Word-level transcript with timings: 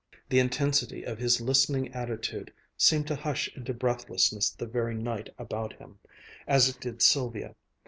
The 0.29 0.39
intensity 0.39 1.03
of 1.03 1.19
his 1.19 1.39
listening 1.41 1.93
attitude 1.93 2.51
seemed 2.75 3.05
to 3.05 3.15
hush 3.15 3.51
into 3.55 3.71
breathlessness 3.71 4.49
the 4.49 4.65
very 4.65 4.95
night 4.95 5.29
about 5.37 5.73
him, 5.73 5.99
as 6.47 6.67
it 6.67 6.79
did 6.81 7.03
Sylvia. 7.03 7.53